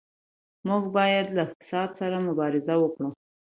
موږ 0.67 0.83
بايد 0.95 1.27
له 1.37 1.43
فساد 1.51 1.89
سره 1.99 2.17
مبارزه 2.27 2.75
وکړو. 2.79 3.09